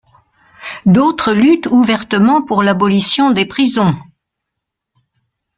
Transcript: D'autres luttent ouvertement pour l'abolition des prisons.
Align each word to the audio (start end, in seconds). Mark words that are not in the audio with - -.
D'autres 0.87 1.31
luttent 1.31 1.67
ouvertement 1.67 2.41
pour 2.41 2.63
l'abolition 2.63 3.29
des 3.29 3.45
prisons. 3.45 3.95